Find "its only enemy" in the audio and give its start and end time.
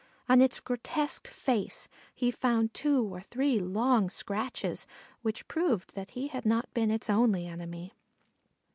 6.89-7.93